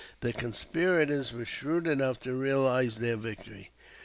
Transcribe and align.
The 0.21 0.33
conspirators 0.33 1.31
were 1.31 1.45
shrewd 1.45 1.85
enough 1.85 2.17
to 2.21 2.33
realize 2.33 2.97
their 2.97 3.17
victory. 3.17 3.69